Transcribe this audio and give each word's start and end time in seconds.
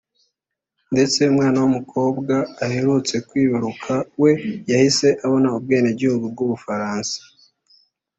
ndetse 0.93 1.19
umwana 1.31 1.57
w’umukobwa 1.63 2.35
aherutse 2.65 3.15
kwibaruka 3.27 3.93
we 4.21 4.31
yahise 4.71 5.07
abona 5.25 5.47
ubwenegihugu 5.57 6.25
bw’u 6.33 6.47
Bufaransa 6.51 7.17